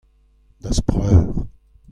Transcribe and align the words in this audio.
da'z 0.63 0.79
preur. 0.87 1.25